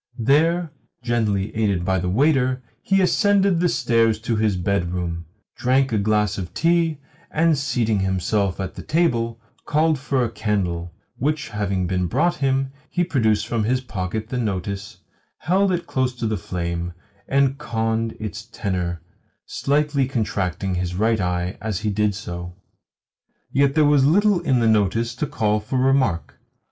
[0.17, 0.71] There,
[1.03, 6.39] gently aided by the waiter, he ascended the stairs to his bedroom, drank a glass
[6.39, 6.97] of tea,
[7.29, 12.71] and, seating himself at the table, called for a candle; which having been brought him,
[12.89, 14.97] he produced from his pocket the notice,
[15.37, 16.93] held it close to the flame,
[17.27, 19.03] and conned its tenour
[19.45, 22.55] slightly contracting his right eye as he did so.
[23.51, 26.39] Yet there was little in the notice to call for remark.